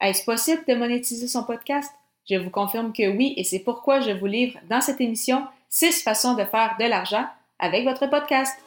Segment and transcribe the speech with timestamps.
[0.00, 1.92] Est-ce possible de monétiser son podcast?
[2.28, 6.02] Je vous confirme que oui et c'est pourquoi je vous livre dans cette émission six
[6.02, 7.26] façons de faire de l'argent
[7.58, 8.58] avec votre podcast.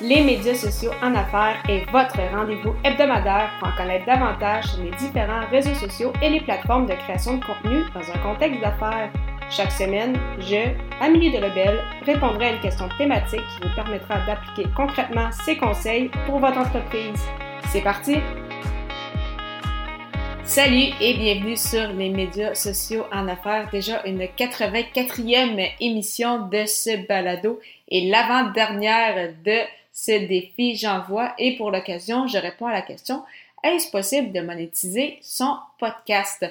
[0.00, 4.90] Les médias sociaux en affaires est votre rendez-vous hebdomadaire pour en connaître davantage sur les
[4.92, 9.10] différents réseaux sociaux et les plateformes de création de contenu dans un contexte d'affaires.
[9.50, 10.70] Chaque semaine, je,
[11.00, 16.10] Amélie de Rebelle, répondrai à une question thématique qui vous permettra d'appliquer concrètement ces conseils
[16.26, 17.20] pour votre entreprise.
[17.72, 18.18] C'est parti!
[20.46, 23.68] Salut et bienvenue sur les médias sociaux en affaires.
[23.70, 29.58] Déjà une 84e émission de ce balado et l'avant-dernière de
[29.92, 31.34] ce défi j'envoie.
[31.38, 33.24] Et pour l'occasion, je réponds à la question
[33.64, 36.46] est-ce possible de monétiser son podcast?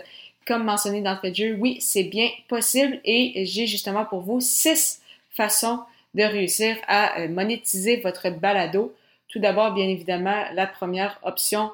[0.46, 5.02] Comme mentionné d'entrée de jeu, oui, c'est bien possible et j'ai justement pour vous six
[5.32, 5.80] façons
[6.14, 8.94] de réussir à euh, monétiser votre balado.
[9.30, 11.72] Tout d'abord, bien évidemment, la première option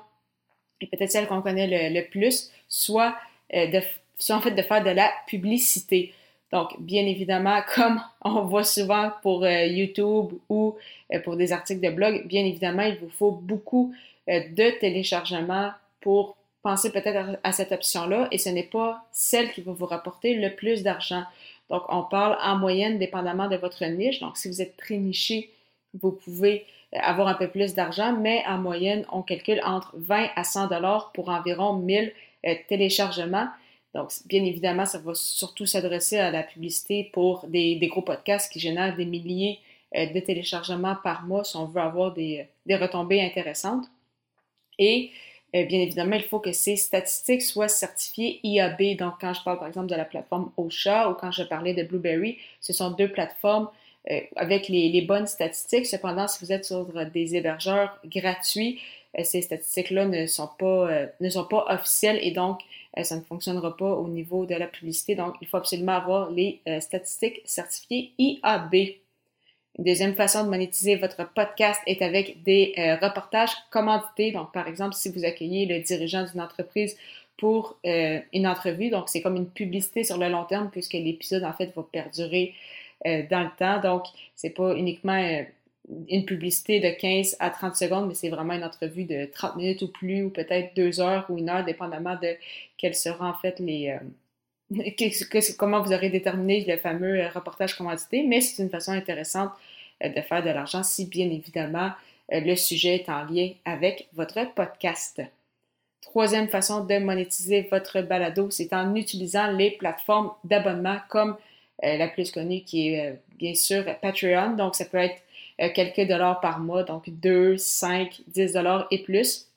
[0.82, 3.16] et peut-être celle qu'on connaît le, plus, soit,
[3.54, 3.82] euh, de,
[4.18, 6.14] soit en fait de faire de la publicité.
[6.52, 10.76] Donc, bien évidemment, comme on voit souvent pour euh, YouTube ou
[11.14, 13.94] euh, pour des articles de blog, bien évidemment, il vous faut beaucoup
[14.28, 19.74] de téléchargements pour penser peut-être à, cette option-là et ce n'est pas celle qui va
[19.74, 21.24] vous rapporter le plus d'argent.
[21.70, 24.20] Donc, on parle en moyenne dépendamment de votre niche.
[24.20, 25.50] Donc, si vous êtes très niché,
[26.02, 30.44] vous pouvez avoir un peu plus d'argent, mais en moyenne, on calcule entre 20 à
[30.44, 32.14] 100 dollars pour environ 1000
[32.46, 33.48] euh, téléchargements.
[33.94, 38.60] Donc, bien évidemment, ça va surtout s'adresser à la publicité pour des, gros podcasts qui
[38.60, 39.60] génèrent des milliers
[39.96, 43.86] euh, de téléchargements par mois si on veut avoir des, retombées intéressantes.
[44.80, 45.12] Et
[45.56, 48.98] euh, bien évidemment, il faut que ces statistiques soient certifiées IAB.
[48.98, 51.84] Donc, quand je parle par exemple de la plateforme OSHA ou quand je parlais de
[51.84, 53.70] Blueberry, ce sont deux plateformes
[54.36, 55.86] avec les, bonnes statistiques.
[55.86, 58.80] Cependant, si vous êtes sur des hébergeurs gratuits,
[59.18, 62.62] euh, ces statistiques-là ne sont pas euh, ne sont pas officielles et donc
[63.04, 65.16] ça ne fonctionnera pas au niveau de la publicité.
[65.16, 68.74] Donc, il faut absolument avoir les statistiques certifiées IAB.
[68.74, 74.34] Une deuxième façon de monétiser votre podcast est avec des reportages commandités.
[74.34, 76.98] Donc, par exemple, si vous accueillez le dirigeant d'une entreprise
[77.38, 81.54] pour une entrevue, donc c'est comme une publicité sur le long terme puisque l'épisode, en
[81.54, 83.80] fait, va perdurer euh, dans le temps.
[83.82, 85.44] Donc, c'est pas uniquement euh,
[86.08, 89.82] une publicité de 15 à 30 secondes, mais c'est vraiment une entrevue de 30 minutes
[89.82, 92.36] ou plus, ou peut-être deux heures ou une heure, dépendamment de
[92.78, 93.90] quels seront en fait les...
[93.90, 94.00] Euh,
[95.58, 99.52] comment vous aurez déterminé le fameux reportage commandité, mais c'est une façon intéressante
[100.02, 101.92] de faire de l'argent si bien évidemment
[102.32, 105.22] le sujet est en lien avec votre podcast.
[106.02, 111.36] Troisième façon de monétiser votre balado, c'est en utilisant les plateformes d'abonnement comme euh,
[111.84, 114.56] la plus connue qui est euh, bien sûr Patreon.
[114.56, 115.22] Donc, ça peut être
[115.62, 119.48] euh, quelques dollars par mois, donc 2, 5, 10 dollars et plus.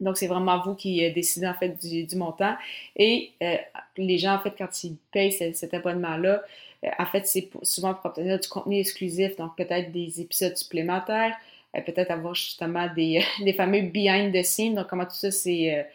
[0.00, 2.56] Donc, c'est vraiment vous qui décidez en fait du, montant.
[2.96, 3.32] Et
[3.98, 6.42] les gens, en fait, quand ils payent cet abonnement-là,
[6.98, 11.36] en fait, c'est souvent pour obtenir du contenu exclusif, donc peut-être des épisodes supplémentaires,
[11.74, 15.86] peut-être avoir justement des, des fameux behind the scenes, donc comment tout ça c'est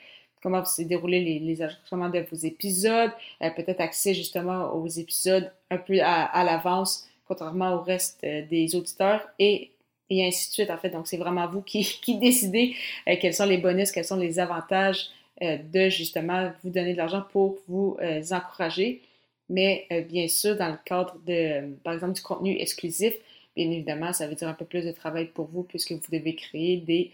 [0.45, 3.09] comment s'est déroulé les, les de vos épisodes,
[3.41, 8.75] euh, peut-être accès justement aux épisodes un peu à, l'avance, contrairement au reste euh, des
[8.75, 9.71] auditeurs, et,
[10.11, 10.91] ainsi de suite, en fait.
[10.91, 12.75] Donc, c'est vraiment vous qui, qui décidez
[13.07, 15.09] euh, quels sont les bonus, quels sont les avantages
[15.41, 17.97] de justement vous donner de l'argent pour vous
[18.31, 19.01] encourager.
[19.49, 23.13] Mais bien sûr, dans le cadre de, par exemple, du contenu exclusif,
[23.53, 26.35] bien évidemment, ça veut dire un peu plus de travail pour vous puisque vous devez
[26.35, 27.11] créer des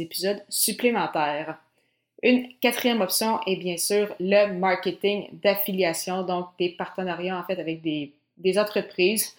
[0.00, 1.58] épisodes supplémentaires.
[2.22, 7.82] Une quatrième option est bien sûr le marketing d'affiliation, donc des partenariats en fait avec
[7.82, 9.34] des, entreprises,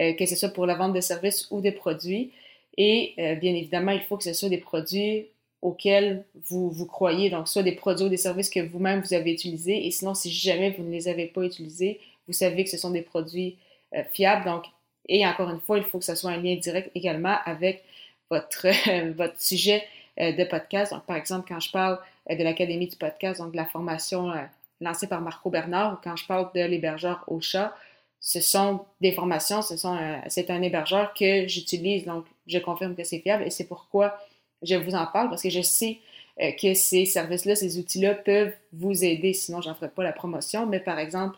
[0.00, 2.32] euh, que ce soit pour la vente de services ou des produits.
[2.78, 5.26] Et euh, bien évidemment, il faut que ce soit des produits
[5.60, 9.32] auxquels vous, vous croyez, donc soit des produits ou des services que vous-même vous avez
[9.32, 9.86] utilisés.
[9.86, 12.90] Et sinon, si jamais vous ne les avez pas utilisés, vous savez que ce sont
[12.90, 13.58] des produits
[13.94, 14.46] euh, fiables.
[14.46, 14.64] Donc,
[15.06, 17.84] et encore une fois, il faut que ce soit un lien direct également avec
[18.30, 18.68] votre,
[19.16, 19.84] votre sujet
[20.18, 20.92] de podcast.
[20.92, 24.42] Donc, par exemple, quand je parle de l'Académie du podcast, donc de la formation euh,
[24.80, 26.00] lancée par Marco Bernard.
[26.02, 27.74] Quand je parle de l'hébergeur Ocha,
[28.20, 29.98] ce sont des formations, ce sont
[30.28, 34.16] c'est un hébergeur que j'utilise, donc je confirme que c'est fiable et c'est pourquoi
[34.62, 35.98] je vous en parle parce que je sais
[36.40, 39.32] euh, que ces services-là, ces outils-là peuvent vous aider.
[39.32, 40.66] Sinon, je n'en ferai pas la promotion.
[40.66, 41.36] Mais par exemple,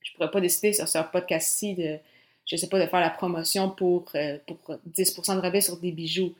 [0.00, 1.98] je ne pourrais pas décider sur ce podcast-ci de,
[2.46, 4.10] je sais pas, de faire la promotion pour,
[4.46, 6.34] pour 10% de rabais sur des bijoux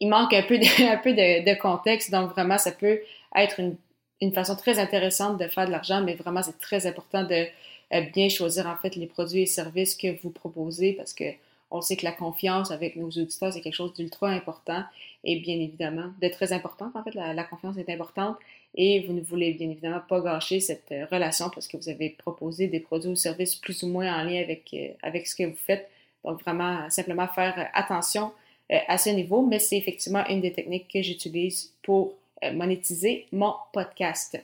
[0.00, 3.00] il manque un peu, de, contexte, donc vraiment, ça peut
[3.34, 7.46] être une, façon très intéressante de faire de l'argent, mais vraiment, c'est très important de
[7.94, 11.24] euh, bien choisir en fait les produits et services que vous proposez parce que
[11.70, 14.82] On sait que la confiance avec nos auditeurs, c'est quelque chose d'ultra important
[15.22, 16.90] et bien évidemment, de très important.
[16.94, 18.36] En fait, la, confiance est importante
[18.74, 22.10] et vous ne voulez bien évidemment pas gâcher cette euh, relation parce que vous avez
[22.10, 25.44] proposé des produits ou services plus ou moins en lien avec, euh, avec ce que
[25.44, 25.88] vous faites.
[26.24, 28.32] Donc, vraiment, simplement faire attention
[28.70, 32.14] à ce niveau, mais c'est effectivement une des techniques que j'utilise pour
[32.52, 34.38] monétiser mon podcast.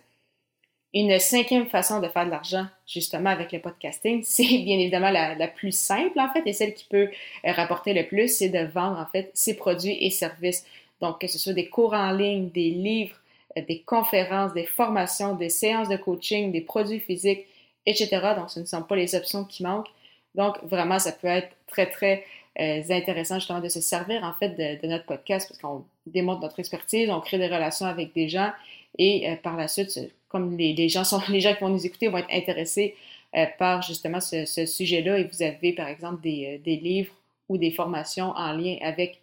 [0.97, 5.49] Une cinquième façon de faire de l'argent, justement, avec le podcasting, c'est bien évidemment la,
[5.49, 7.11] plus simple, en fait, et celle qui peut
[7.44, 10.65] euh, rapporter le plus, c'est de vendre, en fait, ses produits et services.
[11.00, 13.17] Donc, que ce soit des cours en ligne, des livres,
[13.59, 17.44] euh, des conférences, des formations, des séances de coaching, des produits physiques,
[17.87, 18.09] etc.
[18.37, 19.91] Donc, ce ne sont pas les options qui manquent.
[20.34, 22.25] Donc, vraiment, ça peut être très, très
[22.60, 26.60] euh, intéressant justement de se servir en fait de, notre podcast parce qu'on démontre notre
[26.60, 28.52] expertise, on crée des relations avec des gens
[28.98, 29.98] et par la suite,
[30.28, 32.94] comme les, gens sont, les gens qui vont nous écouter vont être intéressés
[33.36, 37.12] euh, par justement ce, sujet-là et vous avez par exemple des, euh, livres
[37.48, 39.20] ou des formations en lien avec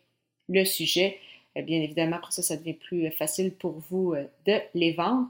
[0.50, 1.18] le sujet,
[1.56, 5.28] bien évidemment, après ça, ça devient plus facile pour vous euh, de les vendre.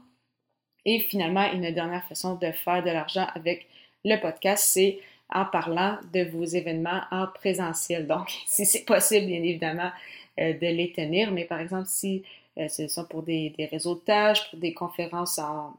[0.84, 3.68] Et finalement, une dernière façon de faire de l'argent avec
[4.04, 4.98] le podcast, c'est
[5.32, 8.06] en parlant de vos événements en présentiel.
[8.06, 9.90] Donc, si c'est possible, bien évidemment,
[10.38, 12.22] de les tenir, mais par exemple, si
[12.58, 15.74] euh, c'est ça pour des, des, réseautages, pour des conférences en,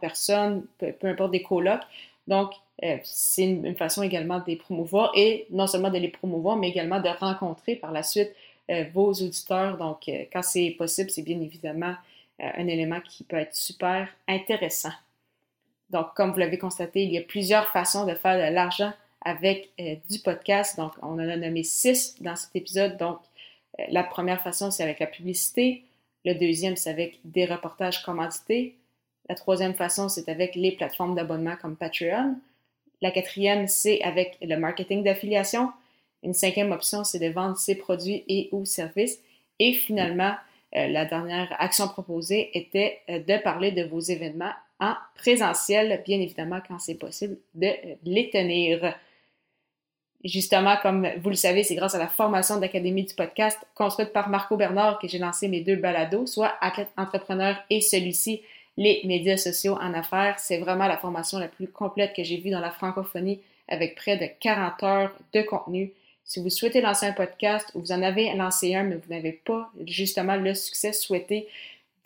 [0.00, 1.82] personne, peu, importe des colloques.
[2.26, 2.52] Donc,
[2.82, 6.68] euh, c'est une, façon également de les promouvoir et non seulement de les promouvoir, mais
[6.68, 8.34] également de rencontrer par la suite
[8.70, 9.76] euh, vos auditeurs.
[9.76, 11.94] Donc, quand c'est possible, c'est bien évidemment
[12.40, 14.90] un élément qui peut être super intéressant.
[15.94, 19.70] Donc, comme vous l'avez constaté, il y a plusieurs façons de faire de l'argent avec
[20.10, 20.76] du podcast.
[20.76, 22.96] Donc, on en a nommé six dans cet épisode.
[22.96, 23.20] Donc,
[23.88, 25.84] la première façon, c'est avec la publicité.
[26.24, 28.74] Le deuxième, c'est avec des reportages commandités.
[29.28, 32.34] La troisième façon, c'est avec les plateformes d'abonnement comme Patreon.
[33.00, 35.70] La quatrième, c'est avec le marketing d'affiliation.
[36.24, 39.20] Une cinquième option, c'est de vendre ses produits et ou services.
[39.60, 40.34] Et finalement,
[40.74, 44.52] euh, la dernière action proposée était euh, de parler de vos événements
[44.90, 47.70] en présentiel, bien évidemment quand c'est possible de
[48.04, 48.94] les tenir.
[50.24, 54.30] Justement, comme vous le savez, c'est grâce à la formation d'Académie du podcast construite par
[54.30, 58.40] Marco Bernard que j'ai lancé mes deux balados, soit Athlète Entrepreneur et celui-ci,
[58.76, 60.38] les médias sociaux en affaires.
[60.38, 64.16] C'est vraiment la formation la plus complète que j'ai vue dans la francophonie avec près
[64.16, 65.92] de 40 heures de contenu.
[66.24, 69.32] Si vous souhaitez lancer un podcast ou vous en avez lancé un, mais vous n'avez
[69.32, 71.48] pas justement le succès souhaité,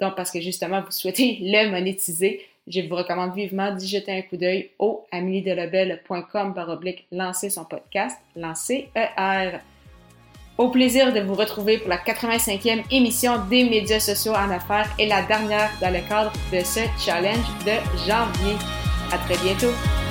[0.01, 4.23] donc parce que justement vous souhaitez le monétiser, je vous recommande vivement d'y jeter un
[4.23, 9.59] coup d'œil au ameliedelabel.com par oblique lancer son podcast, lancer ER.
[10.59, 15.07] Au plaisir de vous retrouver pour la 85e émission des médias sociaux en affaires et
[15.07, 18.57] la dernière dans le cadre de ce challenge de janvier.
[19.13, 20.08] À très bientôt!